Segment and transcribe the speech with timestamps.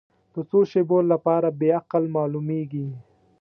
[0.33, 2.87] د څو شیبو لپاره بې عقل معلومېږي.